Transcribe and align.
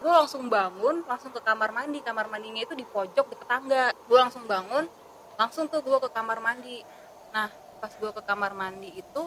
gue 0.00 0.08
langsung 0.10 0.48
bangun 0.48 1.04
langsung 1.04 1.30
ke 1.30 1.40
kamar 1.44 1.70
mandi. 1.70 2.00
Kamar 2.00 2.26
mandinya 2.32 2.64
itu 2.64 2.72
di 2.72 2.88
pojok 2.88 3.36
deket 3.36 3.46
tangga 3.46 3.92
gue 3.92 4.18
langsung 4.18 4.48
bangun 4.48 4.88
langsung 5.36 5.68
tuh 5.68 5.84
gue 5.84 5.98
ke 6.00 6.08
kamar 6.10 6.40
mandi. 6.40 6.80
Nah 7.32 7.52
pas 7.80 7.92
gue 7.92 8.10
ke 8.12 8.22
kamar 8.24 8.52
mandi 8.56 8.90
itu 8.96 9.22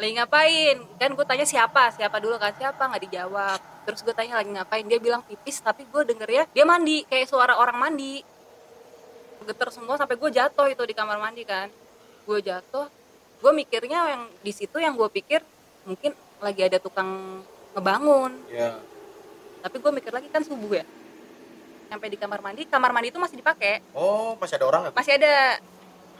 lagi 0.00 0.16
ngapain? 0.16 0.76
Kan 0.96 1.12
gue 1.12 1.26
tanya 1.28 1.44
siapa 1.44 1.92
siapa 1.92 2.16
dulu 2.18 2.40
kan? 2.40 2.56
Siapa? 2.56 2.80
Nggak 2.88 3.02
dijawab. 3.08 3.60
Terus 3.84 4.00
gue 4.00 4.14
tanya 4.16 4.40
lagi 4.40 4.50
ngapain? 4.52 4.84
Dia 4.88 4.96
bilang 4.96 5.20
pipis 5.24 5.60
tapi 5.60 5.84
gue 5.84 6.02
denger 6.08 6.28
ya 6.28 6.44
dia 6.50 6.64
mandi. 6.64 7.04
Kayak 7.04 7.28
suara 7.28 7.60
orang 7.60 7.76
mandi. 7.76 8.24
Geter 9.44 9.68
semua 9.72 10.00
sampai 10.00 10.16
gue 10.16 10.30
jatuh 10.32 10.68
itu 10.72 10.82
di 10.88 10.96
kamar 10.96 11.20
mandi 11.20 11.44
kan. 11.44 11.68
Gue 12.24 12.40
jatuh 12.40 12.88
gue 13.40 13.52
mikirnya 13.56 14.04
yang 14.16 14.22
di 14.44 14.52
situ 14.52 14.76
yang 14.76 14.92
gue 14.96 15.08
pikir 15.08 15.40
mungkin 15.88 16.12
lagi 16.40 16.60
ada 16.64 16.76
tukang 16.80 17.40
ngebangun. 17.76 18.32
Iya. 18.48 18.80
Tapi 19.60 19.76
gue 19.76 19.92
mikir 19.92 20.10
lagi 20.10 20.28
kan 20.28 20.40
subuh 20.40 20.72
ya 20.72 20.84
sampai 21.86 22.06
di 22.06 22.16
kamar 22.16 22.38
mandi 22.38 22.62
kamar 22.64 22.90
mandi 22.90 23.08
itu 23.08 23.18
masih 23.18 23.36
dipakai 23.36 23.82
Oh, 23.92 24.34
masih 24.36 24.56
ada 24.56 24.66
orang 24.66 24.80
nggak? 24.84 24.94
masih 24.94 25.12
ada 25.14 25.34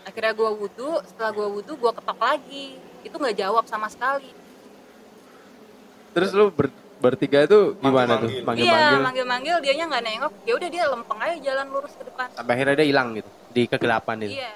akhirnya 0.03 0.33
gue 0.33 0.51
wudhu 0.57 0.91
setelah 1.05 1.31
gue 1.31 1.49
wudhu 1.51 1.73
gue 1.75 1.91
ketok 1.93 2.19
lagi 2.19 2.67
itu 3.01 3.15
nggak 3.15 3.37
jawab 3.37 3.65
sama 3.65 3.87
sekali 3.87 4.33
Terus 6.11 6.31
lu 6.33 6.51
ber- 6.51 6.75
bertiga 6.99 7.41
itu 7.41 7.79
gimana 7.79 8.19
tuh? 8.19 8.29
Manggil-manggil. 8.43 8.45
Manggil-manggil. 8.45 8.67
iya 8.67 8.99
manggil-manggil 9.01 9.57
dianya 9.63 9.85
nggak 9.89 10.05
nengok 10.05 10.33
ya 10.43 10.53
udah 10.53 10.69
dia 10.69 10.85
lempeng 10.85 11.19
aja 11.19 11.37
jalan 11.41 11.67
lurus 11.71 11.93
ke 11.95 12.03
depan 12.03 12.27
Sampai 12.35 12.53
akhirnya 12.53 12.75
dia 12.75 12.87
hilang 12.87 13.09
gitu 13.15 13.31
di 13.49 13.63
kegelapan 13.65 14.17
itu. 14.21 14.33
iya 14.37 14.53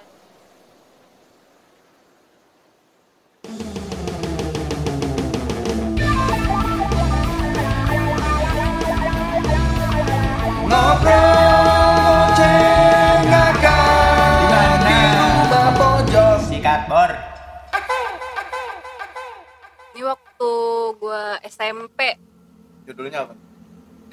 SMP 21.44 22.00
Judulnya 22.84 23.18
apa? 23.22 23.34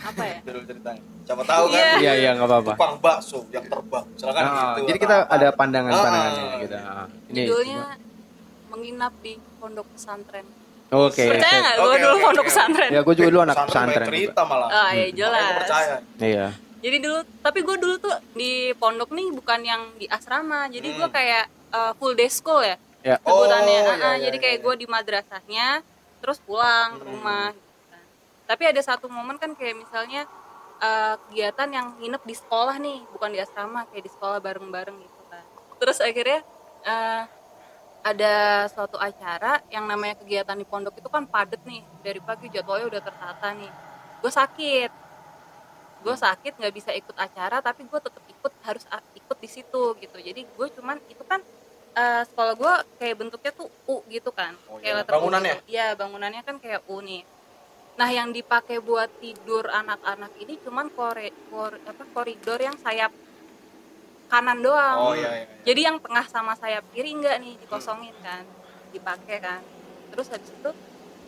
apa 0.02 0.24
ya 0.24 0.38
Judul 0.46 0.64
ceritanya. 0.64 1.04
Siapa 1.22 1.44
tahu 1.44 1.64
kan? 1.68 1.78
Iya. 1.78 1.90
Iya 1.96 2.14
iya 2.18 2.30
nggak 2.34 2.48
apa-apa. 2.48 2.72
Tukang 2.74 2.96
bakso 2.98 3.40
yang 3.50 3.62
terbang. 3.64 4.06
Silakan 4.16 4.42
Nah, 4.42 4.54
gitu. 4.74 4.82
jadi 4.90 4.98
kita 5.00 5.16
ada 5.26 5.48
pandangan-pandangannya 5.52 6.44
Ah, 6.44 6.60
gitu. 6.60 6.74
iya. 6.74 6.82
Ah, 6.84 7.08
Ini 7.28 7.42
judulnya 7.44 7.82
menginap 8.68 9.14
di 9.20 9.34
pondok 9.58 9.88
pesantren 9.90 10.48
Oke. 10.90 11.24
percaya 11.26 11.52
oke. 11.52 11.62
nggak 11.62 11.76
gue 11.76 11.86
Oke, 11.86 12.00
dulu 12.02 12.12
oke, 12.14 12.24
pondok 12.26 12.40
oke. 12.40 12.50
pesantren 12.50 12.90
Ya 12.90 13.00
gue 13.02 13.14
juga 13.14 13.30
dulu 13.30 13.42
anak 13.42 13.56
Pesantren 13.56 13.70
pesantren 13.70 13.92
banyak 13.94 14.10
juga. 14.10 14.18
cerita 14.18 14.42
malah. 14.44 14.68
oh 14.70 14.90
iya 14.90 15.06
gue 15.06 15.14
jelas 15.14 15.44
percaya. 15.56 15.96
Iya. 16.20 16.48
jadi 16.82 16.98
dulu 16.98 17.18
tapi 17.40 17.60
gue 17.62 17.76
dulu 17.78 17.96
tuh 18.00 18.16
di 18.34 18.52
pondok 18.74 19.10
nih 19.12 19.28
bukan 19.30 19.60
yang 19.62 19.82
di 19.96 20.06
asrama 20.08 20.66
jadi 20.66 20.88
gue 20.90 21.06
Hmm. 21.06 21.14
kayak 21.14 21.44
uh, 21.70 21.92
full 21.94 22.12
day 22.12 22.28
school 22.28 22.60
ya 22.60 22.76
Ya. 23.02 23.18
sebutannya 23.20 23.78
Oh, 23.78 23.86
Ah, 23.88 23.96
iya, 23.96 24.10
iya, 24.16 24.24
jadi 24.24 24.36
iya, 24.36 24.42
kayak 24.42 24.56
iya. 24.56 24.64
gue 24.64 24.74
di 24.76 24.88
madrasahnya 24.88 25.68
terus 26.22 26.38
pulang 26.40 27.02
ke 27.02 27.04
Hmm. 27.04 27.12
rumah 27.18 27.48
gitu 27.52 27.74
kan. 27.90 28.04
tapi 28.48 28.64
ada 28.70 28.82
satu 28.86 29.10
momen 29.10 29.36
kan 29.42 29.52
kayak 29.58 29.76
misalnya 29.82 30.30
uh, 30.82 31.16
kegiatan 31.30 31.70
yang 31.70 31.88
nginep 32.02 32.24
di 32.26 32.36
sekolah 32.36 32.76
nih 32.82 33.00
bukan 33.14 33.30
di 33.32 33.40
asrama 33.40 33.86
kayak 33.94 34.04
di 34.10 34.12
sekolah 34.12 34.42
bareng-bareng 34.42 34.98
gitu 34.98 35.22
kan. 35.30 35.44
Terus 35.78 35.98
akhirnya 36.02 36.42
uh, 36.84 37.24
ada 38.02 38.66
suatu 38.74 38.98
acara 38.98 39.62
yang 39.70 39.86
namanya 39.86 40.18
kegiatan 40.18 40.58
di 40.58 40.66
pondok 40.66 40.98
itu 40.98 41.10
kan 41.10 41.30
padet 41.30 41.62
nih. 41.70 41.86
Dari 42.02 42.18
pagi 42.18 42.50
jadwalnya 42.50 42.90
udah 42.90 43.02
tertata 43.02 43.48
nih. 43.54 43.72
Gue 44.26 44.32
sakit. 44.34 44.92
Gue 46.02 46.16
sakit 46.18 46.58
nggak 46.58 46.74
bisa 46.74 46.90
ikut 46.98 47.14
acara 47.14 47.62
tapi 47.62 47.86
gue 47.86 48.00
tetap 48.02 48.24
ikut 48.26 48.54
harus 48.66 48.84
ikut 49.14 49.38
di 49.38 49.50
situ 49.50 49.84
gitu. 50.02 50.18
Jadi 50.18 50.42
gue 50.50 50.68
cuman 50.82 50.98
itu 51.14 51.22
kan 51.30 51.46
eh, 51.94 52.24
sekolah 52.24 52.54
gue 52.56 52.74
kayak 52.98 53.16
bentuknya 53.18 53.52
tuh 53.52 53.68
U 53.86 54.02
gitu 54.08 54.32
kan 54.32 54.56
Oh, 54.68 54.80
kayak 54.80 54.86
iya. 54.86 55.00
letter 55.04 55.12
U 55.12 55.16
Bangunannya? 55.20 55.56
gitu. 55.56 55.64
iya 55.68 55.88
bangunannya 55.94 56.42
kan 56.42 56.56
kayak 56.58 56.82
U 56.88 57.00
nih 57.00 57.24
nah 57.92 58.08
yang 58.08 58.32
dipakai 58.32 58.80
buat 58.80 59.12
tidur 59.20 59.68
anak-anak 59.68 60.32
ini 60.40 60.56
cuman 60.64 60.88
kore, 60.90 61.28
kor- 61.52 61.82
apa, 61.84 62.04
koridor 62.08 62.58
yang 62.58 62.80
sayap 62.80 63.12
kanan 64.28 64.64
doang 64.64 64.98
Oh 64.98 65.14
iya 65.14 65.28
iya. 65.28 65.44
iya. 65.44 65.56
jadi 65.68 65.82
yang 65.92 65.98
tengah 66.00 66.24
sama 66.26 66.56
sayap 66.56 66.88
kiri 66.96 67.12
enggak 67.12 67.36
nih 67.44 67.60
dikosongin 67.60 68.16
kan 68.24 68.48
dipakai 68.90 69.38
kan 69.44 69.60
terus 70.08 70.32
habis 70.32 70.48
itu 70.50 70.72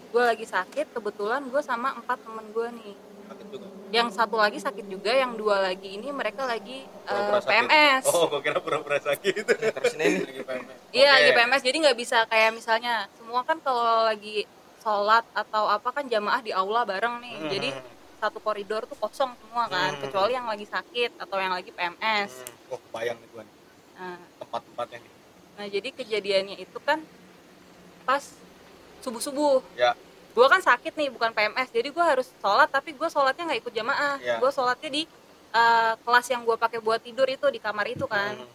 gue 0.09 0.23
lagi 0.23 0.46
sakit 0.47 0.88
kebetulan 0.94 1.44
gue 1.44 1.59
sama 1.59 1.91
empat 1.94 2.22
temen 2.23 2.47
gue 2.50 2.68
nih 2.79 2.96
Sakit 3.25 3.47
juga. 3.50 3.67
yang 3.89 4.07
satu 4.09 4.35
lagi 4.35 4.57
sakit 4.57 4.85
juga 4.88 5.11
yang 5.11 5.34
dua 5.34 5.61
lagi 5.61 5.85
ini 5.91 6.09
mereka 6.09 6.44
lagi 6.44 6.81
eh, 6.81 7.06
Pura-pura 7.06 7.39
sakit. 7.39 7.50
PMS 7.61 8.03
Oh, 8.07 8.25
gue 8.28 8.41
kira 8.41 8.57
pura-pura 8.57 8.97
sakit. 9.00 9.44
Terus 9.45 9.94
ini 9.95 10.06
Lagi 10.19 10.41
PMS. 10.41 10.78
iya 10.91 11.07
Oke. 11.07 11.16
lagi 11.16 11.29
PMS 11.31 11.61
jadi 11.63 11.78
nggak 11.79 11.97
bisa 11.97 12.17
kayak 12.25 12.51
misalnya 12.51 12.94
semua 13.13 13.41
kan 13.41 13.57
kalau 13.57 13.84
lagi 14.03 14.50
sholat 14.79 15.23
atau 15.31 15.63
apa 15.67 15.89
kan 15.89 16.06
jamaah 16.06 16.39
di 16.39 16.51
aula 16.51 16.84
bareng 16.84 17.19
nih 17.19 17.35
Hmm. 17.38 17.50
jadi 17.50 17.69
satu 18.17 18.39
koridor 18.39 18.84
tuh 18.84 18.95
kosong 18.95 19.31
semua 19.38 19.67
kan 19.67 19.91
Hmm. 19.91 20.01
kecuali 20.01 20.31
yang 20.31 20.45
lagi 20.45 20.66
sakit 20.66 21.16
atau 21.17 21.38
yang 21.38 21.51
lagi 21.51 21.69
PMS 21.69 22.31
Hmm. 22.41 22.72
Oh, 22.72 22.79
bayang 22.90 23.16
nih 23.16 23.29
gue 23.29 23.41
nih. 23.41 23.55
nah, 23.94 24.17
tempat-tempatnya 24.38 24.97
nih. 25.00 25.11
nah 25.53 25.66
jadi 25.69 25.90
kejadiannya 25.94 26.55
itu 26.57 26.78
kan 26.79 27.00
pas 28.01 28.25
subuh 29.00 29.19
subuh 29.19 29.59
Ya. 29.73 29.94
Gue 30.33 30.47
kan 30.47 30.59
sakit 30.59 30.94
nih 30.94 31.09
bukan 31.09 31.29
PMS 31.29 31.69
jadi 31.69 31.88
gue 31.88 32.03
harus 32.03 32.27
sholat 32.35 32.66
tapi 32.67 32.91
gue 32.91 33.05
sholatnya 33.07 33.44
nggak 33.45 33.61
ikut 33.61 33.73
jamaah 33.73 34.17
Iya. 34.17 34.38
gue 34.38 34.49
sholatnya 34.49 34.89
di 34.91 35.01
eh, 35.51 35.94
kelas 35.95 36.25
yang 36.27 36.41
gue 36.41 36.55
pakai 36.55 36.79
buat 36.79 36.97
tidur 36.99 37.27
itu 37.27 37.45
di 37.47 37.57
kamar 37.57 37.85
itu 37.88 38.05
kan 38.05 38.33
Hmm. 38.35 38.49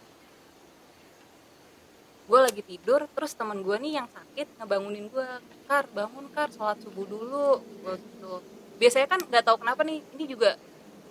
gue 2.27 2.39
lagi 2.39 2.61
tidur 2.61 3.09
terus 3.09 3.33
temen 3.33 3.57
gue 3.57 3.73
nih 3.75 3.93
yang 3.95 4.07
sakit 4.07 4.47
ngebangunin 4.55 5.07
gue 5.07 5.27
kar 5.65 5.89
bangun 5.89 6.29
kar 6.29 6.49
sholat 6.49 6.77
subuh 6.77 7.01
dulu 7.03 7.49
gue 7.57 7.93
gitu 7.97 8.33
biasanya 8.77 9.07
kan 9.07 9.19
nggak 9.19 9.43
tahu 9.43 9.57
kenapa 9.57 9.81
nih 9.81 10.03
ini 10.13 10.25
juga 10.27 10.53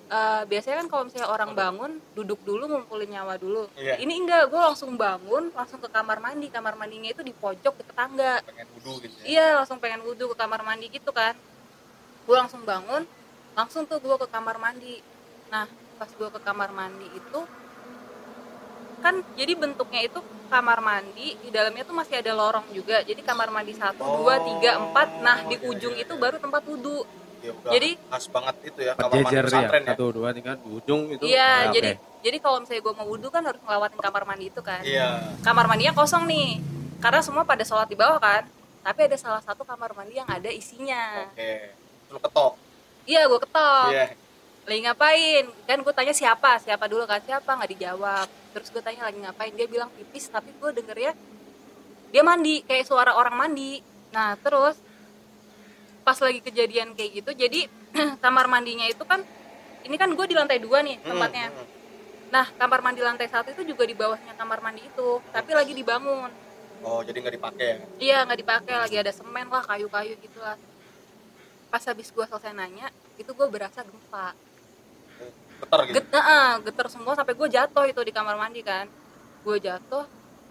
eh, 0.09 0.43
biasanya 0.45 0.77
kan 0.79 0.89
kalau 0.89 1.03
misalnya 1.05 1.29
orang 1.29 1.51
bangun 1.53 1.93
duduk 2.13 2.41
dulu 2.43 2.65
ngumpulin 2.67 3.11
nyawa 3.11 3.35
dulu 3.37 3.69
Iya. 3.75 3.97
ini 3.99 4.15
enggak 4.17 4.49
gue 4.49 4.57
langsung 4.59 4.97
bangun 4.97 5.53
langsung 5.53 5.79
ke 5.79 5.89
kamar 5.89 6.19
mandi 6.19 6.49
kamar 6.49 6.75
mandinya 6.75 7.09
itu 7.09 7.21
di 7.21 7.33
pojok 7.33 7.75
deket 7.77 7.95
tangga 7.95 8.41
Pengen 8.43 8.69
wudhu 8.75 8.93
gitu 9.01 9.15
ya. 9.21 9.25
iya 9.27 9.47
langsung 9.55 9.79
pengen 9.79 10.01
wudhu 10.01 10.29
ke 10.29 10.37
kamar 10.37 10.61
mandi 10.63 10.89
gitu 10.89 11.11
kan 11.11 11.37
gue 12.25 12.37
langsung 12.37 12.63
bangun 12.63 13.05
langsung 13.53 13.85
tuh 13.85 13.99
gue 13.99 14.17
ke 14.17 14.27
kamar 14.27 14.57
mandi 14.57 15.01
nah 15.47 15.69
pas 15.97 16.09
gue 16.09 16.29
ke 16.29 16.41
kamar 16.41 16.71
mandi 16.71 17.09
itu 17.11 17.41
kan 18.99 19.15
jadi 19.33 19.53
bentuknya 19.55 20.01
itu 20.05 20.19
kamar 20.49 20.81
mandi 20.81 21.39
di 21.39 21.49
dalamnya 21.49 21.85
tuh 21.85 21.95
masih 21.95 22.19
ada 22.19 22.33
lorong 22.33 22.67
juga 22.73 22.99
jadi 23.01 23.21
kamar 23.21 23.49
mandi 23.49 23.73
satu 23.73 24.01
Oh. 24.01 24.25
dua 24.25 24.41
tiga 24.41 24.77
empat 24.77 25.09
nah 25.21 25.39
di 25.43 25.55
Iya, 25.55 25.69
ujung 25.69 25.95
iya, 25.95 26.03
itu 26.03 26.13
iya. 26.13 26.19
baru 26.19 26.37
tempat 26.37 26.63
wudhu 26.65 27.07
Ya, 27.39 27.53
udah 27.53 27.71
Jadi- 27.71 27.95
khas 28.05 28.25
banget 28.27 28.55
itu 28.65 28.81
ya 28.81 28.93
kamar 28.93 29.15
mandi 29.17 29.31
ya. 29.31 29.43
pesantren 29.43 29.83
ya. 29.83 29.89
Satu, 29.93 30.05
dua, 30.11 30.29
tiga, 30.31 30.53
di 30.55 30.69
ujung 30.69 31.03
itu. 31.09 31.23
iya 31.25 31.51
Ah, 31.65 31.71
jadi 31.71 31.91
oke. 31.95 32.21
jadi 32.21 32.37
kalau 32.39 32.59
misalnya 32.59 32.83
gue 32.83 32.95
mau 32.95 33.07
wudhu 33.07 33.29
kan 33.29 33.43
harus 33.43 33.61
ngelewatin 33.61 34.01
kamar 34.01 34.23
mandi 34.25 34.47
itu 34.47 34.61
kan 34.61 34.81
Iya. 34.81 35.09
kamar 35.41 35.65
mandinya 35.67 35.95
kosong 35.95 36.25
nih 36.25 36.59
karena 36.99 37.21
semua 37.21 37.43
pada 37.43 37.63
sholat 37.63 37.87
di 37.87 37.95
bawah 37.95 38.19
kan 38.19 38.43
tapi 38.81 39.01
ada 39.05 39.15
salah 39.15 39.39
satu 39.39 39.63
kamar 39.63 39.93
mandi 39.93 40.15
yang 40.15 40.27
ada 40.27 40.49
isinya 40.49 41.29
Oke. 41.29 41.71
Lu 42.09 42.19
ketok. 42.19 42.53
iya 43.05 43.23
gue 43.25 43.39
ketok 43.39 43.89
Iya. 43.89 44.07
lagi 44.65 44.81
ngapain 44.83 45.45
kan 45.65 45.79
gue 45.79 45.93
tanya 45.93 46.13
siapa 46.13 46.59
siapa 46.59 46.85
dulu 46.85 47.05
kan 47.05 47.21
siapa 47.21 47.49
nggak 47.49 47.71
dijawab 47.73 48.27
terus 48.51 48.69
gue 48.69 48.81
tanya 48.81 49.05
lagi 49.05 49.19
ngapain 49.19 49.53
dia 49.53 49.65
bilang 49.65 49.89
pipis 49.91 50.27
tapi 50.27 50.51
gue 50.53 50.71
denger 50.75 50.99
ya 50.99 51.13
dia 52.09 52.23
mandi 52.23 52.61
kayak 52.63 52.83
suara 52.83 53.13
orang 53.13 53.39
mandi 53.39 53.79
nah 54.09 54.35
terus 54.37 54.75
pas 56.09 56.17
lagi 56.25 56.41
kejadian 56.41 56.97
kayak 56.97 57.21
gitu 57.21 57.31
jadi 57.37 57.69
kamar 58.25 58.49
mandinya 58.49 58.89
itu 58.89 59.05
kan 59.05 59.21
ini 59.85 60.01
kan 60.01 60.09
gue 60.09 60.25
di 60.25 60.33
lantai 60.33 60.57
dua 60.57 60.81
nih 60.81 60.97
tempatnya 61.05 61.53
hmm. 61.53 61.67
nah 62.33 62.49
kamar 62.57 62.81
mandi 62.81 63.05
lantai 63.05 63.29
satu 63.29 63.53
itu 63.53 63.77
juga 63.77 63.85
di 63.85 63.93
bawahnya 63.93 64.33
kamar 64.41 64.65
mandi 64.65 64.89
itu 64.89 65.21
tapi 65.29 65.53
lagi 65.53 65.77
dibangun 65.77 66.33
Oh, 66.79 67.03
jadi 67.03 67.19
nggak 67.19 67.35
dipakai 67.43 67.67
ya? 67.67 67.77
iya 67.99 68.19
nggak 68.23 68.39
dipakai 68.39 68.75
lagi 68.79 68.97
ada 68.97 69.11
semen 69.13 69.51
lah 69.51 69.67
kayu-kayu 69.67 70.15
gitu 70.23 70.39
lah 70.41 70.57
pas 71.69 71.83
habis 71.85 72.09
gue 72.09 72.25
selesai 72.25 72.57
nanya 72.57 72.89
itu 73.21 73.29
gue 73.29 73.47
berasa 73.51 73.85
gempa 73.85 74.33
Getar 75.59 75.81
gitu. 75.91 75.99
Get, 75.99 76.07
eh, 76.15 76.55
geter 76.71 76.87
semua 76.87 77.19
sampai 77.19 77.35
gue 77.35 77.49
jatuh 77.51 77.85
itu 77.85 78.01
di 78.01 78.15
kamar 78.15 78.39
mandi 78.41 78.65
kan 78.65 78.89
gue 79.45 79.57
jatuh 79.61 80.07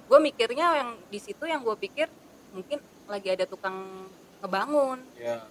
gue 0.05 0.19
mikirnya 0.21 0.85
yang 0.85 0.89
di 1.09 1.17
situ 1.17 1.47
yang 1.47 1.63
gue 1.65 1.73
pikir 1.79 2.11
mungkin 2.51 2.83
lagi 3.07 3.31
ada 3.31 3.47
tukang 3.47 4.05
ngebangun 4.39 4.99
Iya. 5.13 5.43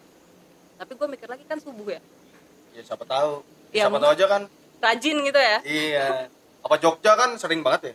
tapi 0.77 0.93
gue 0.93 1.09
mikir 1.09 1.27
lagi 1.27 1.45
kan 1.45 1.59
subuh 1.59 1.89
ya 1.89 2.01
Ya 2.71 2.85
siapa 2.85 3.03
tahu. 3.03 3.41
Ya, 3.71 3.85
siapa 3.85 3.97
tahu 3.97 4.13
aja 4.13 4.27
kan. 4.27 4.43
rajin 4.79 5.17
gitu 5.21 5.41
ya 5.41 5.59
Iya. 5.63 6.07
Apa 6.61 6.77
Jogja 6.77 7.13
kan 7.15 7.31
sering 7.35 7.61
banget 7.61 7.83
ya? 7.85 7.95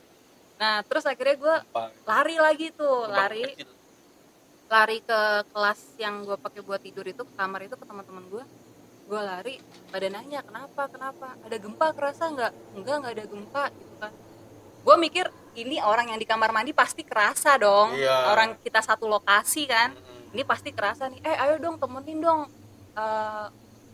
nah 0.56 0.76
terus 0.82 1.02
akhirnya 1.04 1.36
gue 1.36 1.56
lari 2.04 2.36
lagi 2.38 2.68
tuh 2.72 3.06
lari 3.08 3.42
kecil. 3.52 3.66
lari 4.68 4.98
ke 5.00 5.20
kelas 5.48 5.80
yang 5.98 6.22
gue 6.22 6.36
pakai 6.36 6.62
buat 6.62 6.78
tidur 6.80 7.04
itu 7.04 7.18
ke 7.20 7.34
kamar 7.36 7.62
itu 7.62 7.74
ke 7.74 7.82
teman-teman 7.82 8.22
gue 8.28 8.46
gue 9.04 9.22
lari 9.22 9.56
pada 9.90 10.08
nanya 10.08 10.40
kenapa 10.40 10.86
kenapa 10.88 11.34
ada 11.36 11.58
gempa 11.58 11.88
kerasa 11.92 12.30
nggak 12.30 12.52
enggak 12.74 12.96
nggak 12.96 13.14
ada 13.14 13.26
gempa 13.26 13.64
gitu 13.70 13.94
kan 13.98 14.14
gue 14.82 14.96
mikir 14.98 15.26
ini 15.54 15.78
orang 15.78 16.08
yang 16.08 16.16
di 16.16 16.26
kamar 16.26 16.50
mandi 16.50 16.72
pasti 16.72 17.02
kerasa 17.02 17.58
dong 17.58 17.92
Iya. 17.92 18.32
orang 18.32 18.56
kita 18.58 18.80
satu 18.80 19.06
lokasi 19.06 19.66
kan 19.66 19.92
Mm-mm. 19.92 20.11
Ini 20.31 20.44
pasti 20.48 20.72
kerasa 20.72 21.12
nih. 21.12 21.19
Eh 21.24 21.36
ayo 21.36 21.60
dong 21.60 21.75
temenin 21.78 22.19
dong. 22.24 22.48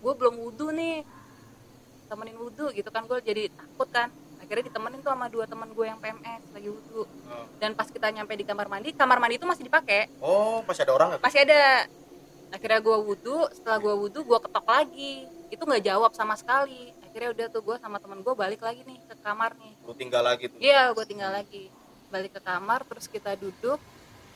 Gue 0.01 0.13
belum 0.13 0.37
wudhu 0.37 0.69
nih. 0.73 1.01
Temenin 2.07 2.37
wudhu 2.39 2.71
gitu 2.71 2.89
kan 2.93 3.03
gue 3.09 3.17
jadi 3.25 3.49
takut 3.51 3.89
kan. 3.89 4.09
Akhirnya 4.37 4.69
ditemenin 4.69 5.03
tuh 5.03 5.11
sama 5.11 5.27
dua 5.27 5.43
teman 5.49 5.67
gue 5.73 5.85
yang 5.89 5.99
PMS 5.99 6.43
lagi 6.55 6.69
wudhu. 6.71 7.03
Oh. 7.03 7.45
dan 7.59 7.75
pas 7.75 7.89
kita 7.91 8.07
nyampe 8.13 8.31
di 8.37 8.47
kamar 8.47 8.71
mandi 8.71 8.95
kamar 8.95 9.19
mandi 9.19 9.35
itu 9.35 9.43
masih 9.49 9.67
dipakai. 9.67 10.07
Oh 10.23 10.63
masih 10.63 10.87
ada 10.87 10.93
orang 10.95 11.07
nggak? 11.11 11.21
Masih 11.25 11.39
ada. 11.43 11.89
Akhirnya 12.47 12.79
gue 12.79 12.97
wudhu 13.01 13.37
setelah 13.51 13.77
gue 13.81 13.91
wudhu 13.91 14.23
gue 14.23 14.39
ketok 14.39 14.67
lagi. 14.69 15.27
Itu 15.51 15.67
nggak 15.67 15.83
jawab 15.83 16.11
sama 16.15 16.39
sekali. 16.39 16.95
Akhirnya 17.03 17.33
udah 17.33 17.45
tuh 17.51 17.61
gue 17.65 17.75
sama 17.81 17.97
temen 17.99 18.23
gue 18.23 18.33
balik 18.37 18.61
lagi 18.63 18.85
nih 18.87 19.01
ke 19.03 19.15
kamar 19.19 19.57
nih. 19.57 19.73
Lu 19.83 19.91
tinggal 19.97 20.23
lagi 20.23 20.47
tuh. 20.47 20.59
Iya 20.63 20.95
gue 20.95 21.05
tinggal 21.09 21.33
lagi. 21.33 21.67
Balik 22.07 22.39
ke 22.39 22.41
kamar 22.45 22.87
terus 22.87 23.11
kita 23.11 23.35
duduk 23.35 23.81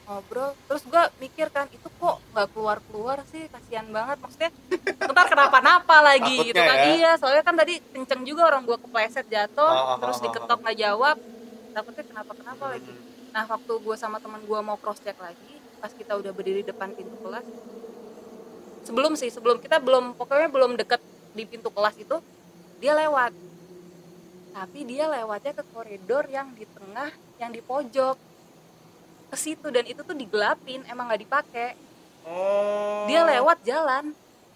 ngobrol 0.06 0.52
terus 0.68 0.84
gue 0.84 1.04
mikir 1.22 1.48
kan 1.54 1.70
itu 1.70 1.88
kok 1.88 2.18
nggak 2.34 2.48
keluar 2.54 2.78
keluar 2.90 3.18
sih? 3.30 3.46
Kasihan 3.48 3.88
banget. 3.90 4.18
Maksudnya 4.20 4.52
ntar 5.12 5.26
kenapa-napa 5.30 5.98
lagi 6.02 6.38
Takutnya 6.42 6.50
gitu 6.50 6.62
kan. 6.62 6.78
ya. 6.78 6.86
iya 6.96 7.12
soalnya 7.18 7.44
kan 7.46 7.56
tadi 7.56 7.80
kenceng 7.94 8.22
juga 8.26 8.50
orang 8.50 8.64
gue 8.66 8.78
kepleset 8.80 9.26
jatuh 9.30 9.70
ah, 9.70 9.98
terus 10.02 10.18
ah, 10.20 10.24
diketok 10.28 10.60
nggak 10.62 10.78
jawab. 10.78 11.16
Takutnya 11.72 12.04
kenapa-kenapa 12.10 12.64
lagi. 12.78 12.94
Nah 13.32 13.44
waktu 13.48 13.74
gue 13.80 13.96
sama 13.96 14.18
teman 14.20 14.42
gue 14.44 14.60
mau 14.60 14.78
cross 14.78 15.00
check 15.02 15.18
lagi 15.22 15.62
pas 15.82 15.90
kita 15.90 16.14
udah 16.14 16.30
berdiri 16.30 16.62
depan 16.62 16.94
pintu 16.94 17.18
kelas 17.26 17.42
sebelum 18.86 19.18
sih 19.18 19.34
sebelum 19.34 19.58
kita 19.58 19.82
belum 19.82 20.14
pokoknya 20.14 20.50
belum 20.54 20.78
deket 20.78 21.02
di 21.34 21.50
pintu 21.50 21.74
kelas 21.74 21.98
itu 21.98 22.22
dia 22.82 22.98
lewat. 22.98 23.32
Tapi 24.52 24.80
dia 24.84 25.08
lewatnya 25.08 25.54
ke 25.56 25.64
koridor 25.72 26.28
yang 26.28 26.52
di 26.58 26.66
tengah 26.68 27.14
yang 27.40 27.54
di 27.54 27.62
pojok 27.64 28.18
ke 29.32 29.38
situ 29.38 29.68
dan 29.68 29.84
itu 29.84 30.02
tuh 30.02 30.12
digelapin 30.14 30.84
emang 30.86 31.08
nggak 31.08 31.22
dipakai 31.22 31.70
oh 32.24 33.08
dia 33.08 33.24
lewat 33.26 33.64
jalan 33.64 34.12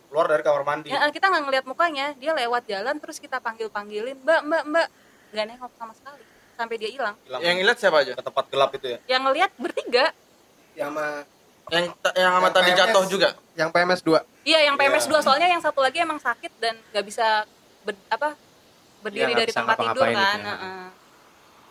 keluar 0.06 0.28
dari 0.28 0.44
kamar 0.44 0.64
mandi 0.64 0.88
ya 0.88 1.08
kita 1.10 1.26
nggak 1.26 1.44
ngeliat 1.44 1.66
mukanya 1.66 2.12
dia 2.14 2.32
lewat 2.34 2.64
jalan 2.66 2.96
terus 2.98 3.18
kita 3.18 3.40
panggil 3.40 3.68
panggilin 3.68 4.16
mbak 4.18 4.42
mbak 4.44 4.64
mbak 4.66 4.88
nggak 5.32 5.46
nengok 5.48 5.72
sama 5.74 5.94
sekali 5.94 6.24
sampai 6.56 6.76
dia 6.76 6.88
hilang 6.90 7.16
Yang 7.42 7.56
ngeliat 7.58 7.78
siapa 7.78 7.98
aja? 8.00 8.12
ke 8.14 8.24
tempat 8.24 8.46
gelap 8.48 8.72
itu 8.72 8.88
ya 8.90 8.98
yang 9.10 9.22
ngeliat 9.24 9.52
bertiga 9.56 10.06
Yang 10.72 10.88
sama 10.90 11.06
Yang 11.66 11.84
yang 12.14 12.32
sama 12.32 12.50
tadi 12.50 12.70
jatuh 12.72 13.04
juga. 13.10 13.30
yang 13.56 13.70
PMS 13.72 14.02
2. 14.04 14.22
iya 14.46 14.60
yang 14.64 14.76
PMS 14.76 15.06
Iya. 15.06 15.18
2 15.18 15.26
soalnya 15.26 15.48
yang 15.50 15.60
satu 15.60 15.80
lagi 15.80 15.98
emang 15.98 16.20
sakit 16.20 16.52
dan 16.60 16.78
nggak 16.92 17.04
bisa 17.04 17.44
ber- 17.82 18.06
apa 18.08 18.36
berdiri 19.02 19.32
nggak 19.32 19.42
dari 19.42 19.52
tempat 19.52 19.76
tidur 19.80 20.06
kan 20.06 20.16
ya. 20.38 20.54
Heeh. 20.54 20.86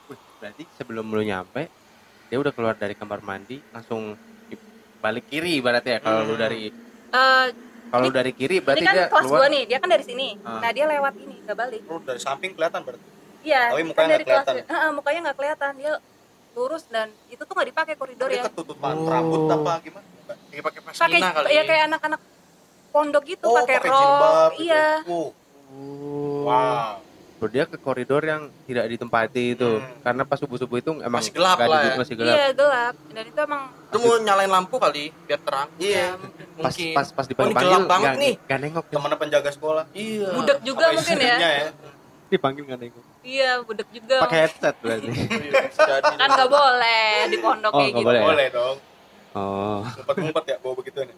Wih, 0.06 0.21
berarti 0.37 0.62
sebelum 0.75 1.05
lu 1.06 1.23
nyampe 1.23 1.69
dia 2.25 2.37
udah 2.37 2.50
keluar 2.50 2.75
dari 2.75 2.93
kamar 2.93 3.21
mandi 3.21 3.61
langsung 3.69 4.17
balik 4.99 5.25
kiri 5.26 5.59
ibaratnya 5.59 5.93
ya 5.94 6.00
kalau 6.00 6.21
lu 6.23 6.35
Hmm. 6.35 6.43
dari 6.43 6.61
Eh, 7.15 7.47
kalau 7.88 8.09
Ini- 8.09 8.17
dari 8.17 8.32
kiri 8.32 8.56
ini 8.56 8.65
berarti 8.65 8.82
kan 8.82 8.91
dia 8.93 9.06
kelas 9.06 9.23
keluar 9.23 9.38
gua 9.38 9.47
nih 9.49 9.62
dia 9.65 9.79
kan 9.79 9.87
dari 9.87 10.03
sini 10.03 10.29
Ah. 10.41 10.59
nah 10.59 10.71
dia 10.71 10.85
lewat 10.85 11.15
ini 11.17 11.37
nggak 11.41 11.55
balik 11.56 11.81
lu 11.85 11.97
dari 12.00 12.19
samping 12.19 12.50
kelihatan 12.53 12.81
berarti 12.81 13.06
Iya, 13.44 13.61
Tapi 13.69 13.76
kan 13.76 13.87
mukanya 13.87 14.09
dari 14.11 14.25
nggak 14.25 14.32
kelas. 14.35 14.47
kelihatan. 14.49 14.73
Heeh, 14.73 14.91
mukanya 14.91 15.19
nggak 15.21 15.37
kelihatan. 15.37 15.73
Dia 15.76 15.93
lurus 16.55 16.85
dan 16.88 17.06
itu 17.29 17.38
tuh 17.38 17.53
nggak 17.53 17.69
dipakai 17.69 17.94
koridor 17.94 18.25
dia 18.27 18.41
ya. 18.41 18.44
ketutupan 18.49 18.94
Oh. 18.97 19.05
rambut 19.05 19.41
apa 19.47 19.73
gimana 19.79 20.06
Kayak 20.49 20.62
pakai 20.65 20.81
pasmina 20.81 21.29
kali. 21.31 21.49
ya 21.50 21.62
kayak 21.62 21.82
anak-anak 21.85 22.20
pondok 22.88 23.23
gitu 23.27 23.44
oh 23.44 23.55
pakai 23.61 23.77
rok. 23.77 23.85
gitu. 23.85 24.65
Iya. 24.65 24.87
wow 25.05 25.29
Oh. 25.69 26.43
wow 26.43 27.04
Bro, 27.44 27.52
dia 27.52 27.69
ke 27.69 27.76
koridor 27.76 28.25
yang 28.25 28.49
tidak 28.64 28.88
ditempati 28.88 29.52
itu 29.52 29.69
Hmm. 29.69 30.00
karena 30.00 30.25
pas 30.25 30.41
subuh 30.41 30.56
subuh 30.56 30.81
itu 30.81 30.96
emang 30.96 31.20
Masih 31.20 31.29
gelap 31.29 31.61
lah 31.61 31.81
ya. 31.85 31.93
masih 31.94 32.17
gelap 32.17 32.32
Iya, 32.32 32.46
gelap. 32.56 32.94
Dan 33.06 33.25
itu 33.29 33.37
emang 33.38 33.62
Itu 33.85 33.96
mau 34.00 34.17
nyalain 34.17 34.49
lampu 34.49 34.76
kali 34.79 35.12
biar 35.29 35.37
terang. 35.38 35.69
iya 35.76 35.93
iya 35.93 36.08
mungkin. 36.17 36.56
pas 36.56 36.73
pas 36.73 37.08
pas 37.12 37.20
Oh, 37.20 37.29
dipanggil 37.29 37.52
ini 37.52 37.61
gelap 37.61 37.85
banget 37.85 38.08
nggak- 38.08 38.17
nih. 38.19 38.35
nggak 38.41 38.58
nengok 38.64 38.85
ya. 38.87 38.93
temennya 38.96 39.19
penjaga 39.20 39.50
sekolah 39.52 39.85
Iya. 39.93 40.29
Budek 40.32 40.58
juga 40.64 40.85
Sama 40.87 40.96
mungkin 40.96 41.17
ya. 41.20 41.37
ya 41.37 41.69
dipanggil 42.26 42.62
nggak 42.64 42.81
nengok 42.81 43.05
Iya, 43.23 43.50
budek 43.61 43.88
juga. 43.93 44.17
pakai 44.23 44.38
headset 44.41 44.75
berarti 44.81 45.08
Jadi. 45.12 45.49
Kan 46.17 46.29
nggak 46.31 46.49
boleh 46.50 47.08
di 47.29 47.37
pondok 47.37 47.70
Oh, 47.70 47.79
kayak 47.79 47.93
gitu. 47.93 48.06
boleh 48.06 48.17
ya? 48.17 48.25
boleh 48.25 48.46
dong 48.50 48.76
oh 49.35 49.81
ngumpet-ngumpet 49.85 50.44
ya 50.46 50.56
bawa 50.58 50.75
begituan 50.75 51.06
ya 51.06 51.17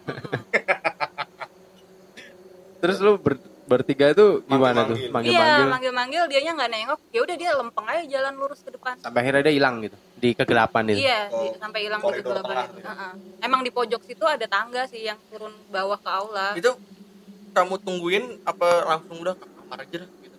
terus 2.77 2.97
lu 2.99 3.15
ber- 3.15 3.46
bertiga 3.67 4.15
itu 4.15 4.41
gimana 4.47 4.87
tuh 4.87 4.95
Manggil-manggil. 4.95 5.11
manggil 5.11 5.31
Iya, 5.31 5.39
manggil 5.43 5.67
manggil-manggil 5.67 6.23
dianya 6.31 6.51
nggak 6.55 6.71
nengok. 6.71 6.99
Ya 7.11 7.19
udah 7.21 7.35
dia 7.35 7.51
lempeng 7.51 7.85
aja 7.85 8.03
jalan 8.07 8.33
lurus 8.39 8.59
ke 8.63 8.71
depan. 8.71 8.95
sampai 8.97 9.19
akhirnya 9.21 9.41
dia 9.43 9.53
hilang 9.53 9.75
gitu 9.83 9.97
di 10.15 10.29
kegelapan 10.31 10.83
itu 10.87 10.99
Iya, 11.03 11.19
Oh, 11.29 11.41
di- 11.43 11.55
sampai 11.59 11.79
hilang 11.83 12.01
di 12.01 12.11
kegelapan 12.15 12.47
tengah 12.47 12.63
itu. 12.63 12.73
gitu. 12.73 12.87
Heeh. 12.87 13.11
Emang 13.43 13.61
di 13.61 13.71
pojok 13.71 14.01
situ 14.01 14.23
ada 14.23 14.45
tangga 14.47 14.83
sih 14.87 15.03
yang 15.03 15.19
turun 15.27 15.53
bawah 15.67 15.99
ke 15.99 16.09
aula. 16.09 16.55
Itu 16.55 16.71
kamu 17.51 17.75
tungguin 17.83 18.23
apa 18.41 18.67
langsung 18.87 19.19
udah 19.19 19.35
ke 19.35 19.45
kamar 19.45 19.77
aja 19.83 19.95
dah 19.99 20.09
gitu. 20.23 20.37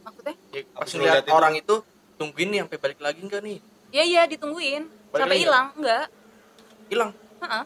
Maksudnya? 0.00 0.34
Ya, 0.50 0.60
pas 0.72 0.90
lihat 0.90 1.24
orang 1.28 1.54
itu 1.54 1.74
tungguin 2.16 2.48
nih 2.48 2.58
sampai 2.64 2.78
balik 2.80 2.98
lagi 2.98 3.20
enggak 3.20 3.40
nih? 3.44 3.58
Iya 3.90 4.04
iya 4.06 4.22
ditungguin 4.24 4.82
Balik 5.10 5.20
sampai 5.20 5.36
hilang 5.36 5.66
enggak. 5.76 6.04
Hilang. 6.88 7.10
Heeh. 7.44 7.64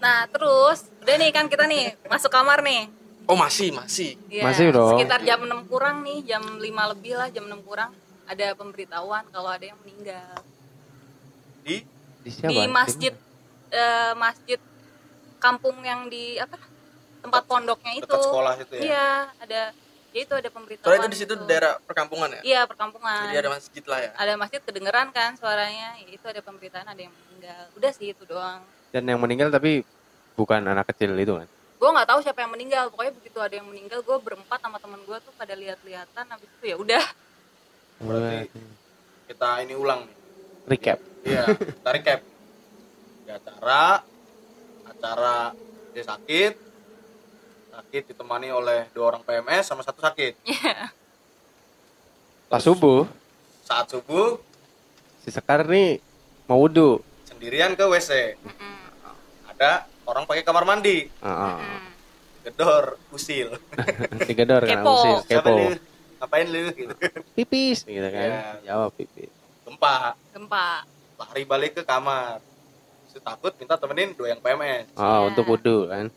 Nah 0.00 0.18
terus 0.26 0.78
udah 0.98 1.14
nih 1.14 1.30
kan 1.30 1.46
kita 1.46 1.64
nih 1.66 1.94
masuk 2.08 2.32
kamar 2.32 2.64
nih. 2.64 2.90
Oh, 3.30 3.38
masih, 3.38 3.70
masih. 3.70 4.18
Ya, 4.26 4.42
Masih 4.44 4.74
dong. 4.74 4.98
Sekitar 4.98 5.22
jam 5.22 5.40
6 5.46 5.70
kurang 5.70 6.02
nih, 6.02 6.26
jam 6.26 6.42
5 6.42 6.92
lebih 6.96 7.12
lah, 7.16 7.28
jam 7.30 7.46
6 7.46 7.62
kurang 7.62 7.90
ada 8.26 8.46
pemberitahuan 8.54 9.24
kalau 9.28 9.50
ada 9.50 9.64
yang 9.66 9.78
meninggal 9.82 10.32
di 11.62 11.84
di, 12.22 12.30
siapa? 12.30 12.50
di 12.50 12.58
masjid 12.70 13.14
eh, 13.70 14.12
masjid 14.14 14.60
kampung 15.42 15.82
yang 15.82 16.06
di 16.06 16.38
apa 16.38 16.58
tempat 17.22 17.42
pondoknya 17.46 17.92
itu. 17.98 18.06
dekat 18.06 18.22
sekolah 18.22 18.54
itu 18.58 18.74
ya 18.78 18.82
Iya 18.82 19.08
ada 19.42 19.60
ya 20.12 20.20
itu 20.22 20.34
ada 20.34 20.48
pemberitahuan. 20.50 20.86
Soalnya 20.86 21.02
itu 21.06 21.10
di 21.10 21.18
situ 21.18 21.34
gitu. 21.34 21.44
daerah 21.46 21.78
perkampungan 21.82 22.28
ya. 22.30 22.40
Iya 22.42 22.60
perkampungan. 22.66 23.30
Jadi 23.30 23.38
ada 23.42 23.50
masjid 23.50 23.84
lah 23.86 23.98
ya. 23.98 24.10
ada 24.14 24.32
masjid 24.38 24.60
kedengeran 24.62 25.08
kan 25.10 25.30
suaranya 25.34 25.88
ya, 25.98 26.08
itu 26.10 26.26
ada 26.26 26.40
pemberitaan 26.42 26.86
ada 26.88 27.00
yang 27.00 27.14
meninggal 27.14 27.62
udah 27.74 27.90
sih 27.90 28.14
itu 28.14 28.22
doang 28.22 28.62
dan 28.92 29.02
yang 29.08 29.18
meninggal 29.18 29.48
tapi 29.50 29.82
bukan 30.36 30.62
anak 30.62 30.86
kecil 30.94 31.16
itu 31.16 31.34
kan 31.34 31.48
gue 31.82 31.90
nggak 31.90 32.08
tahu 32.14 32.20
siapa 32.22 32.46
yang 32.46 32.54
meninggal. 32.54 32.94
Pokoknya 32.94 33.10
begitu 33.18 33.38
ada 33.42 33.54
yang 33.58 33.66
meninggal 33.66 34.06
gue 34.06 34.16
berempat 34.22 34.62
sama 34.62 34.78
temen 34.78 35.02
gue 35.02 35.18
tuh 35.18 35.34
pada 35.34 35.50
lihat-lihatan 35.58 36.24
habis 36.30 36.46
itu 36.46 36.64
ya 36.70 36.76
udah. 36.78 37.04
Kita 39.26 39.48
ini 39.66 39.74
ulang 39.74 40.06
nih. 40.06 40.16
Recap. 40.70 40.98
Iya 41.26 41.42
dari 41.82 42.00
cap 42.02 42.20
di 43.22 43.30
acara 43.30 44.02
acara 44.86 45.54
dia 45.94 46.02
sakit 46.02 46.54
sakit 47.70 48.02
ditemani 48.10 48.50
oleh 48.50 48.90
dua 48.90 49.14
orang 49.14 49.22
PMS 49.26 49.66
sama 49.66 49.82
satu 49.82 49.98
sakit. 49.98 50.38
Pas 52.46 52.62
subuh. 52.62 53.10
Saat 53.66 53.90
subuh 53.90 54.38
si 55.22 55.30
Sekar 55.30 55.66
nih 55.66 55.98
mau 56.46 56.62
wudhu. 56.62 57.02
sendirian 57.26 57.74
ke 57.74 57.82
WC 57.86 58.38
Mm-mm. 58.38 58.74
ada 59.50 59.86
orang 60.04 60.24
pakai 60.24 60.42
kamar 60.42 60.64
mandi. 60.64 61.06
Heeh. 61.08 61.54
Mm. 61.56 61.80
gedor 62.42 62.98
usil. 63.08 63.54
Digedor 64.26 64.62
kan 64.62 64.82
usil 64.82 65.22
kepo. 65.24 65.50
lu? 65.52 65.78
Ngapain 66.18 66.46
lu? 66.46 66.62
Gitu 66.70 66.94
pipis 67.32 67.78
gitu 67.82 68.02
kan. 68.04 68.28
Iya. 68.28 68.42
jawab 68.66 68.90
pipis. 68.92 69.30
Gempa. 69.62 70.18
Gempa. 70.30 70.82
Lari 71.16 71.42
balik 71.44 71.78
ke 71.78 71.82
kamar. 71.82 72.42
Terus 73.06 73.22
takut 73.22 73.52
minta 73.54 73.76
temenin 73.76 74.10
dua 74.12 74.32
yang 74.32 74.40
PMS 74.40 74.90
oh 74.92 75.04
Iya. 75.04 75.18
untuk 75.28 75.44
wudhu 75.46 75.86
kan? 75.86 76.10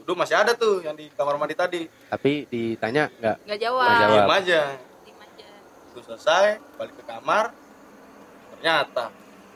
Dulu 0.00 0.12
masih 0.16 0.34
ada 0.34 0.52
tuh 0.52 0.82
yang 0.82 0.96
di 0.96 1.06
kamar 1.12 1.38
mandi 1.38 1.54
tadi. 1.54 1.86
Tapi 1.86 2.48
ditanya 2.48 3.06
nggak? 3.14 3.36
Nggak 3.46 3.60
jawab, 3.60 3.86
Nggak 3.86 4.00
jawab. 4.00 4.18
Diem 4.18 4.32
aja. 4.34 4.62
Terus 5.92 6.04
selesai 6.08 6.46
balik 6.74 6.94
ke 6.96 7.04
kamar. 7.04 7.54
Ternyata 8.50 9.04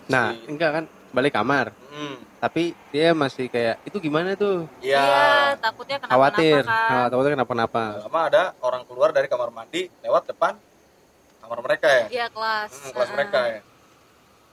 nah 0.04 0.31
si- 0.31 0.45
enggak 0.47 0.71
kan 0.71 0.85
balik 1.14 1.33
kamar. 1.33 1.71
Hmm, 1.94 2.18
tapi 2.42 2.75
dia 2.90 3.14
masih 3.14 3.47
kayak 3.47 3.78
itu 3.87 3.97
gimana 4.02 4.35
tuh? 4.35 4.66
Iya. 4.83 4.99
Iya 4.99 5.56
takutnya 5.62 5.97
kenapa 6.02 6.14
khawatir. 6.18 6.62
kan. 6.66 6.90
Nah, 6.90 7.06
takutnya 7.06 7.33
kenapa-napa. 7.38 7.85
Lama 8.02 8.21
ada 8.26 8.42
orang 8.59 8.83
keluar 8.85 9.14
dari 9.14 9.30
kamar 9.30 9.54
mandi 9.54 9.87
lewat 10.02 10.26
depan 10.26 10.59
kamar 11.38 11.59
mereka 11.62 11.87
ya? 11.87 12.04
Iya 12.11 12.26
kelas. 12.28 12.71
Hmm, 12.75 12.90
kelas 12.90 13.06
Heeh. 13.06 13.14
mereka 13.14 13.40
ya? 13.47 13.61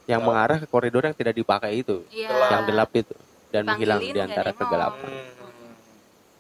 Yang 0.07 0.21
Oh. 0.21 0.27
mengarah 0.29 0.57
ke 0.61 0.67
koridor 0.67 1.03
yang 1.03 1.17
tidak 1.17 1.33
dipakai 1.33 1.71
itu. 1.73 2.05
Gelap. 2.07 2.49
yang 2.53 2.63
gelap 2.63 2.91
itu. 2.93 3.15
Dan 3.51 3.67
menghilang 3.67 3.99
di 3.99 4.19
antara 4.21 4.53
kegelapan. 4.53 5.09
Hmm. 5.09 5.29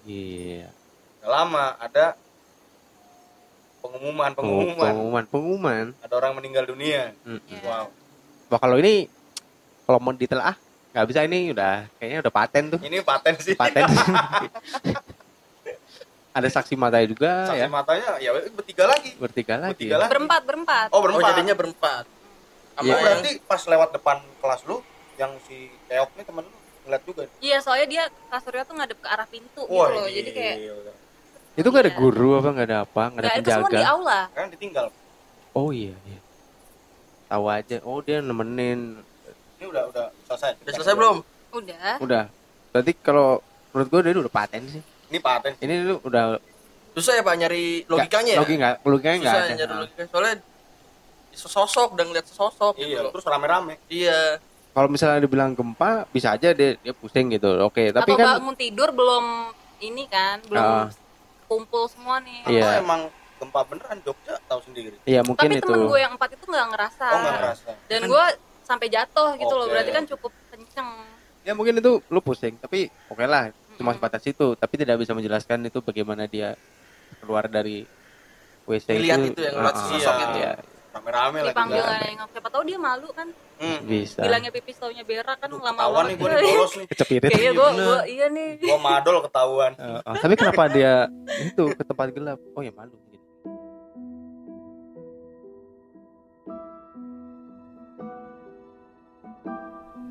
iya. 0.05 0.69
Nggak 1.19 1.31
lama 1.31 1.65
ada 1.77 2.05
pengumuman 3.81 4.31
pengumuman. 4.31 4.77
pengumuman. 4.87 5.23
Pengumuman. 5.27 5.85
Ada 5.99 6.13
orang 6.15 6.31
meninggal 6.37 6.65
dunia. 6.65 7.11
Mm. 7.23 7.41
Iya. 7.47 7.61
wow. 7.63 7.85
Wah 8.47 8.59
kalau 8.59 8.77
ini 8.77 9.09
kalau 9.91 9.99
mau 9.99 10.15
ditelaah 10.15 10.55
nggak 10.95 11.07
bisa 11.07 11.19
ini 11.27 11.51
udah 11.51 11.87
kayaknya 11.99 12.19
udah 12.23 12.31
paten 12.31 12.63
tuh. 12.71 12.79
Ini 12.79 13.03
paten 13.03 13.35
sih. 13.43 13.55
Paten. 13.59 13.83
Ada 16.31 16.47
saksi 16.47 16.79
mata 16.79 16.95
juga 17.03 17.51
saksi 17.51 17.59
ya. 17.59 17.67
matanya 17.67 18.15
ya 18.23 18.31
bertiga 18.31 18.87
lagi. 18.87 19.11
Bertiga 19.19 19.55
lagi. 19.59 19.75
Bertiga 19.75 19.95
lagi. 19.99 20.11
berempat 20.15 20.41
berempat. 20.47 20.87
Oh 20.95 20.99
Oh 20.99 21.01
berempat 21.03 21.35
jadinya 21.35 21.55
berempat. 21.59 22.03
Sama 22.71 22.87
Iya. 22.87 22.95
Oh, 22.95 22.99
berarti 23.03 23.31
pas 23.43 23.61
lewat 23.67 23.89
depan 23.91 24.17
kelas 24.39 24.63
lu 24.63 24.79
yang 25.19 25.35
si 25.43 25.67
Keok 25.91 26.11
nih 26.15 26.23
temen 26.23 26.43
lu 26.47 26.57
ngeliat 26.81 27.03
juga 27.05 27.21
iya 27.45 27.61
soalnya 27.61 27.85
dia 27.85 28.03
kasurnya 28.33 28.65
tuh 28.65 28.73
ngadep 28.73 28.97
ke 28.97 29.05
arah 29.05 29.27
pintu 29.29 29.61
Wah, 29.69 29.85
gitu 29.85 30.01
loh 30.01 30.09
jadi 30.09 30.29
kayak 30.33 30.55
itu 31.51 31.67
gak 31.67 31.83
ada 31.83 31.91
Iya. 31.93 31.99
guru 31.99 32.29
apa 32.39 32.49
nggak 32.55 32.67
ada 32.71 32.77
apa 32.87 33.03
nggak 33.11 33.21
ada 33.21 33.27
nggak 33.27 33.37
itu 33.37 33.51
semua 33.51 33.67
di 33.67 33.75
penjaga 33.75 33.91
aula. 33.91 34.21
Kan 34.31 34.47
ditinggal. 34.55 34.85
Oh 35.51 35.69
iya 35.75 35.93
iya. 36.07 36.19
Tahu 37.27 37.45
aja. 37.51 37.77
Oh 37.83 37.99
dia 37.99 38.17
nemenin 38.23 39.03
ini 39.61 39.69
udah 39.69 39.83
udah 39.87 40.05
selesai 40.25 40.51
Udah 40.59 40.73
selesai 40.73 40.95
belum? 40.95 41.17
udah 41.51 41.93
udah 41.99 42.23
berarti 42.71 42.91
kalau 42.97 43.43
menurut 43.69 43.87
gue 43.87 43.99
dia 44.01 44.17
udah 44.17 44.33
paten 44.33 44.61
sih 44.65 44.81
ini 44.81 45.19
paten 45.19 45.53
ini 45.59 45.73
lu 45.85 45.95
udah 46.01 46.41
Susah 46.91 47.13
ya 47.13 47.21
Pak 47.21 47.35
nyari 47.37 47.85
logikanya 47.85 48.31
ya? 48.33 48.39
logika 48.39 48.69
logikanya 48.81 49.17
nggak 49.21 49.31
Susah 49.31 49.43
ada 49.45 49.55
nyari 49.55 49.75
logika. 49.77 50.01
Soalnya 50.07 50.35
sesosok 51.31 51.89
dan 51.93 52.05
ngeliat 52.07 52.25
sesosok 52.25 52.73
gitu 52.75 52.89
iya 52.89 52.99
loh. 53.01 53.11
terus 53.11 53.23
rame-rame 53.23 53.79
Iya. 53.87 54.41
kalau 54.71 54.87
misalnya 54.87 55.21
dibilang 55.21 55.53
gempa 55.53 56.03
bisa 56.09 56.33
aja 56.33 56.51
dia 56.51 56.75
dia 56.75 56.91
pusing 56.91 57.29
gitu 57.29 57.47
oke 57.61 57.79
tapi 57.93 58.11
atau 58.11 58.17
kan 58.17 58.27
bangun 58.37 58.55
tidur 58.55 58.89
belum 58.89 59.25
ini 59.79 60.03
kan 60.07 60.39
belum 60.43 60.59
Ah. 60.59 60.87
kumpul 61.45 61.85
semua 61.85 62.19
nih 62.19 62.43
Iya. 62.49 62.63
Atau 62.65 62.81
emang 62.81 63.01
gempa 63.37 63.59
beneran 63.63 63.97
Jogja 64.01 64.35
tahu 64.41 64.59
sendiri 64.61 64.95
iya 65.03 65.19
mungkin 65.21 65.47
tapi 65.47 65.57
itu 65.57 65.65
temen 65.65 65.83
gue 65.85 65.99
yang 65.99 66.13
empat 66.13 66.29
itu 66.33 66.45
nggak 66.45 66.67
ngerasa 66.69 67.05
oh 67.05 67.17
nggak 67.17 67.35
ngerasa 67.37 67.69
dan 67.87 68.01
gue 68.05 68.25
sampai 68.71 68.87
jatuh 68.87 69.35
gitu 69.35 69.51
loh. 69.51 69.65
Oke. 69.67 69.73
berarti 69.75 69.91
kan 69.91 70.03
cukup 70.07 70.31
kenceng. 70.47 70.87
Ya 71.41 71.51
mungkin 71.51 71.75
itu 71.77 71.99
lu 72.07 72.19
pusing 72.21 72.55
tapi 72.57 72.87
oke 73.09 73.25
lah 73.25 73.49
cuma 73.75 73.91
sebatas 73.91 74.23
itu. 74.23 74.55
Tapi 74.55 74.73
tidak 74.79 74.95
bisa 74.97 75.11
menjelaskan 75.11 75.67
itu 75.67 75.79
bagaimana 75.81 76.25
dia 76.25 76.55
keluar 77.19 77.45
dari 77.45 77.83
WC 78.63 78.87
Ngeliat 78.93 79.19
itu, 79.19 79.29
itu 79.35 79.41
yang 79.41 79.53
Ah, 79.53 79.59
ngeliat 79.59 79.75
ah, 79.75 79.85
sosok 79.89 80.13
iya, 80.13 80.23
itu. 80.23 80.39
iya. 80.39 80.53
rame-rame 80.91 81.39
lagi 81.39 81.55
dipanggil 81.55 81.83
nengok 81.87 82.29
siapa 82.35 82.49
tahu 82.51 82.63
dia 82.67 82.75
malu 82.75 83.07
kan? 83.15 83.27
Hmm. 83.63 83.79
bisa. 83.87 84.19
Bilangnya 84.27 84.51
pipis 84.51 84.75
taunya 84.75 85.07
berak 85.07 85.39
kan 85.39 85.47
Aduh, 85.47 85.63
lama 85.63 85.79
ketahuan 85.79 86.03
nih 86.03 86.15
gue 86.19 86.27
nih 86.27 86.41
bolos 86.51 86.71
nih. 86.75 86.85
Kecepirit 86.91 87.29
kayaknya 87.31 87.51
gue 87.55 87.69
gue 87.79 87.99
iya 88.11 88.25
nih. 88.27 88.49
Gue 88.59 88.75
madol 88.75 89.17
ketahuan. 89.23 89.71
Eh, 89.79 89.99
eh, 90.03 90.15
tapi 90.19 90.33
kenapa 90.35 90.63
dia 90.67 90.93
itu 91.39 91.63
ke 91.71 91.83
tempat 91.87 92.07
gelap? 92.11 92.39
Oh 92.51 92.61
ya 92.61 92.75
malu 92.75 92.91